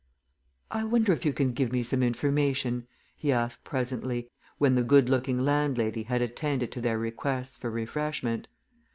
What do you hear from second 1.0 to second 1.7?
if you can